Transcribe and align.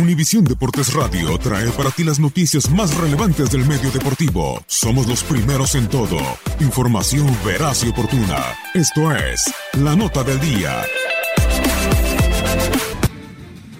Univisión 0.00 0.44
Deportes 0.44 0.94
Radio 0.94 1.36
trae 1.36 1.68
para 1.72 1.90
ti 1.90 2.04
las 2.04 2.18
noticias 2.18 2.70
más 2.70 2.96
relevantes 2.96 3.50
del 3.50 3.66
medio 3.66 3.90
deportivo. 3.90 4.62
Somos 4.66 5.06
los 5.06 5.22
primeros 5.22 5.74
en 5.74 5.88
todo. 5.88 6.18
Información 6.58 7.26
veraz 7.44 7.84
y 7.84 7.90
oportuna. 7.90 8.38
Esto 8.72 9.14
es 9.14 9.52
La 9.74 9.94
Nota 9.94 10.24
del 10.24 10.40
Día. 10.40 10.82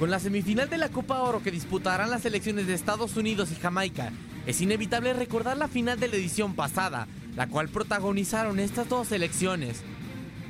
Con 0.00 0.10
la 0.10 0.18
semifinal 0.18 0.68
de 0.68 0.78
la 0.78 0.88
Copa 0.88 1.20
Oro 1.20 1.40
que 1.40 1.52
disputarán 1.52 2.10
las 2.10 2.22
selecciones 2.22 2.66
de 2.66 2.74
Estados 2.74 3.16
Unidos 3.16 3.50
y 3.52 3.60
Jamaica, 3.60 4.12
es 4.44 4.60
inevitable 4.60 5.12
recordar 5.12 5.56
la 5.56 5.68
final 5.68 6.00
de 6.00 6.08
la 6.08 6.16
edición 6.16 6.54
pasada, 6.54 7.06
la 7.36 7.46
cual 7.46 7.68
protagonizaron 7.68 8.58
estas 8.58 8.88
dos 8.88 9.08
selecciones. 9.08 9.82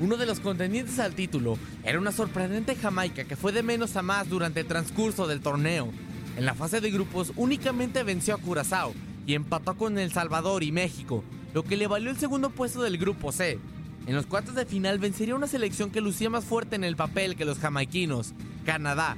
Uno 0.00 0.16
de 0.16 0.26
los 0.26 0.38
contendientes 0.38 1.00
al 1.00 1.14
título 1.14 1.58
era 1.82 1.98
una 1.98 2.12
sorprendente 2.12 2.76
Jamaica 2.76 3.24
que 3.24 3.34
fue 3.34 3.50
de 3.50 3.64
menos 3.64 3.96
a 3.96 4.02
más 4.02 4.28
durante 4.28 4.60
el 4.60 4.66
transcurso 4.66 5.26
del 5.26 5.40
torneo. 5.40 5.88
En 6.36 6.46
la 6.46 6.54
fase 6.54 6.80
de 6.80 6.92
grupos 6.92 7.32
únicamente 7.34 8.04
venció 8.04 8.34
a 8.34 8.38
Curazao 8.38 8.94
y 9.26 9.34
empató 9.34 9.76
con 9.76 9.98
El 9.98 10.12
Salvador 10.12 10.62
y 10.62 10.70
México, 10.70 11.24
lo 11.52 11.64
que 11.64 11.76
le 11.76 11.88
valió 11.88 12.10
el 12.10 12.16
segundo 12.16 12.50
puesto 12.50 12.80
del 12.80 12.96
grupo 12.96 13.32
C. 13.32 13.58
En 14.06 14.14
los 14.14 14.26
cuartos 14.26 14.54
de 14.54 14.66
final 14.66 15.00
vencería 15.00 15.34
una 15.34 15.48
selección 15.48 15.90
que 15.90 16.00
lucía 16.00 16.30
más 16.30 16.44
fuerte 16.44 16.76
en 16.76 16.84
el 16.84 16.94
papel 16.94 17.34
que 17.34 17.44
los 17.44 17.58
jamaiquinos, 17.58 18.34
Canadá. 18.64 19.16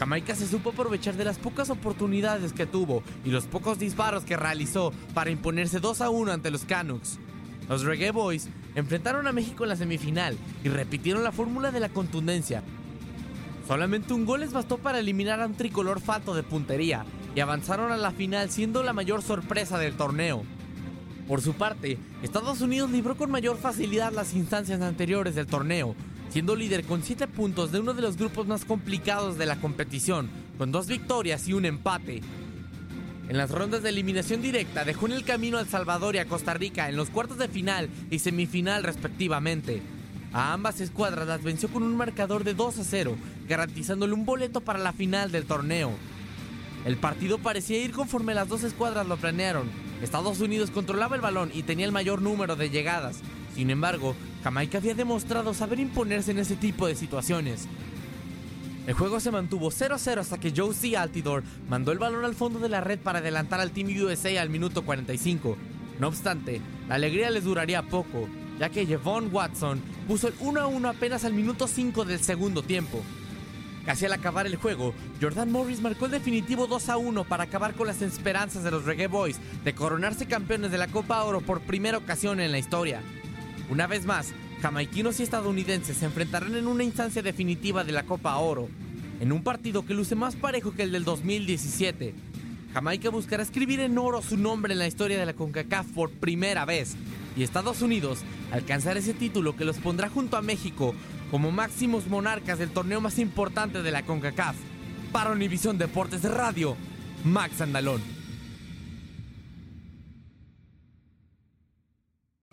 Jamaica 0.00 0.34
se 0.34 0.48
supo 0.48 0.70
aprovechar 0.70 1.14
de 1.14 1.24
las 1.24 1.38
pocas 1.38 1.70
oportunidades 1.70 2.52
que 2.52 2.66
tuvo 2.66 3.04
y 3.24 3.30
los 3.30 3.44
pocos 3.44 3.78
disparos 3.78 4.24
que 4.24 4.36
realizó 4.36 4.92
para 5.14 5.30
imponerse 5.30 5.78
2 5.78 6.00
a 6.00 6.10
1 6.10 6.32
ante 6.32 6.50
los 6.50 6.64
Canucks. 6.64 7.20
Los 7.68 7.82
Reggae 7.82 8.10
Boys 8.10 8.48
enfrentaron 8.74 9.26
a 9.26 9.32
México 9.32 9.64
en 9.64 9.70
la 9.70 9.76
semifinal 9.76 10.36
y 10.64 10.68
repitieron 10.68 11.24
la 11.24 11.32
fórmula 11.32 11.70
de 11.70 11.80
la 11.80 11.88
contundencia. 11.88 12.62
Solamente 13.66 14.12
un 14.12 14.24
gol 14.24 14.40
les 14.40 14.52
bastó 14.52 14.78
para 14.78 14.98
eliminar 14.98 15.40
a 15.40 15.46
un 15.46 15.54
tricolor 15.54 16.00
falto 16.00 16.34
de 16.34 16.42
puntería 16.42 17.04
y 17.34 17.40
avanzaron 17.40 17.92
a 17.92 17.96
la 17.96 18.10
final 18.10 18.50
siendo 18.50 18.82
la 18.82 18.92
mayor 18.92 19.22
sorpresa 19.22 19.78
del 19.78 19.94
torneo. 19.94 20.42
Por 21.28 21.40
su 21.40 21.54
parte, 21.54 21.96
Estados 22.22 22.60
Unidos 22.60 22.90
libró 22.90 23.16
con 23.16 23.30
mayor 23.30 23.56
facilidad 23.56 24.12
las 24.12 24.34
instancias 24.34 24.80
anteriores 24.80 25.36
del 25.36 25.46
torneo, 25.46 25.94
siendo 26.28 26.56
líder 26.56 26.84
con 26.84 27.02
7 27.02 27.28
puntos 27.28 27.70
de 27.70 27.78
uno 27.78 27.94
de 27.94 28.02
los 28.02 28.16
grupos 28.16 28.48
más 28.48 28.64
complicados 28.64 29.38
de 29.38 29.46
la 29.46 29.60
competición, 29.60 30.28
con 30.58 30.72
dos 30.72 30.88
victorias 30.88 31.46
y 31.46 31.52
un 31.52 31.66
empate. 31.66 32.20
En 33.30 33.36
las 33.36 33.52
rondas 33.52 33.84
de 33.84 33.90
eliminación 33.90 34.42
directa 34.42 34.84
dejó 34.84 35.06
en 35.06 35.12
el 35.12 35.24
camino 35.24 35.56
a 35.56 35.60
El 35.60 35.68
Salvador 35.68 36.16
y 36.16 36.18
a 36.18 36.26
Costa 36.26 36.52
Rica 36.52 36.88
en 36.88 36.96
los 36.96 37.10
cuartos 37.10 37.38
de 37.38 37.46
final 37.46 37.88
y 38.10 38.18
semifinal 38.18 38.82
respectivamente. 38.82 39.82
A 40.32 40.52
ambas 40.52 40.80
escuadras 40.80 41.28
las 41.28 41.40
venció 41.40 41.68
con 41.68 41.84
un 41.84 41.96
marcador 41.96 42.42
de 42.42 42.54
2 42.54 42.80
a 42.80 42.82
0, 42.82 43.16
garantizándole 43.48 44.14
un 44.14 44.26
boleto 44.26 44.62
para 44.62 44.80
la 44.80 44.92
final 44.92 45.30
del 45.30 45.44
torneo. 45.44 45.92
El 46.84 46.96
partido 46.96 47.38
parecía 47.38 47.78
ir 47.78 47.92
conforme 47.92 48.34
las 48.34 48.48
dos 48.48 48.64
escuadras 48.64 49.06
lo 49.06 49.16
planearon. 49.16 49.70
Estados 50.02 50.40
Unidos 50.40 50.72
controlaba 50.72 51.14
el 51.14 51.22
balón 51.22 51.52
y 51.54 51.62
tenía 51.62 51.86
el 51.86 51.92
mayor 51.92 52.22
número 52.22 52.56
de 52.56 52.68
llegadas. 52.68 53.20
Sin 53.54 53.70
embargo, 53.70 54.16
Jamaica 54.42 54.78
había 54.78 54.94
demostrado 54.94 55.54
saber 55.54 55.78
imponerse 55.78 56.32
en 56.32 56.38
ese 56.40 56.56
tipo 56.56 56.88
de 56.88 56.96
situaciones. 56.96 57.68
El 58.86 58.94
juego 58.94 59.20
se 59.20 59.30
mantuvo 59.30 59.70
0-0 59.70 60.18
hasta 60.18 60.40
que 60.40 60.52
Josie 60.56 60.96
Altidore 60.96 61.44
mandó 61.68 61.92
el 61.92 61.98
balón 61.98 62.24
al 62.24 62.34
fondo 62.34 62.58
de 62.58 62.68
la 62.68 62.80
red 62.80 62.98
para 62.98 63.18
adelantar 63.18 63.60
al 63.60 63.72
Team 63.72 63.88
USA 64.02 64.40
al 64.40 64.50
minuto 64.50 64.82
45. 64.82 65.56
No 65.98 66.08
obstante, 66.08 66.60
la 66.88 66.94
alegría 66.94 67.30
les 67.30 67.44
duraría 67.44 67.82
poco, 67.82 68.26
ya 68.58 68.70
que 68.70 68.86
Javon 68.86 69.28
Watson 69.32 69.80
puso 70.08 70.28
el 70.28 70.38
1-1 70.38 70.88
apenas 70.88 71.24
al 71.24 71.34
minuto 71.34 71.68
5 71.68 72.04
del 72.06 72.20
segundo 72.20 72.62
tiempo. 72.62 73.02
Casi 73.84 74.06
al 74.06 74.12
acabar 74.12 74.46
el 74.46 74.56
juego, 74.56 74.94
Jordan 75.20 75.52
Morris 75.52 75.80
marcó 75.80 76.06
el 76.06 76.12
definitivo 76.12 76.68
2-1 76.68 77.26
para 77.26 77.44
acabar 77.44 77.74
con 77.74 77.86
las 77.86 78.02
esperanzas 78.02 78.62
de 78.64 78.70
los 78.70 78.84
Reggae 78.84 79.08
Boys 79.08 79.38
de 79.62 79.74
coronarse 79.74 80.26
campeones 80.26 80.70
de 80.70 80.78
la 80.78 80.88
Copa 80.88 81.22
Oro 81.24 81.40
por 81.40 81.60
primera 81.60 81.98
ocasión 81.98 82.40
en 82.40 82.52
la 82.52 82.58
historia. 82.58 83.02
Una 83.68 83.86
vez 83.86 84.04
más, 84.04 84.32
jamaiquinos 84.60 85.18
y 85.20 85.22
estadounidenses 85.22 85.96
se 85.96 86.04
enfrentarán 86.04 86.54
en 86.54 86.66
una 86.66 86.84
instancia 86.84 87.22
definitiva 87.22 87.82
de 87.84 87.92
la 87.92 88.04
Copa 88.04 88.36
Oro, 88.36 88.68
en 89.20 89.32
un 89.32 89.42
partido 89.42 89.84
que 89.84 89.94
luce 89.94 90.14
más 90.14 90.36
parejo 90.36 90.72
que 90.72 90.82
el 90.82 90.92
del 90.92 91.04
2017. 91.04 92.14
Jamaica 92.72 93.10
buscará 93.10 93.42
escribir 93.42 93.80
en 93.80 93.98
oro 93.98 94.22
su 94.22 94.36
nombre 94.36 94.72
en 94.72 94.78
la 94.78 94.86
historia 94.86 95.18
de 95.18 95.26
la 95.26 95.32
CONCACAF 95.32 95.86
por 95.88 96.10
primera 96.10 96.64
vez, 96.64 96.96
y 97.36 97.42
Estados 97.42 97.82
Unidos 97.82 98.20
alcanzar 98.52 98.96
ese 98.96 99.14
título 99.14 99.56
que 99.56 99.64
los 99.64 99.78
pondrá 99.78 100.08
junto 100.08 100.36
a 100.36 100.42
México 100.42 100.94
como 101.30 101.50
máximos 101.50 102.06
monarcas 102.08 102.58
del 102.58 102.70
torneo 102.70 103.00
más 103.00 103.18
importante 103.18 103.82
de 103.82 103.90
la 103.90 104.02
CONCACAF. 104.02 104.56
Para 105.12 105.32
Univisión 105.32 105.78
Deportes 105.78 106.22
de 106.22 106.28
Radio, 106.28 106.76
Max 107.24 107.60
Andalón. 107.60 108.19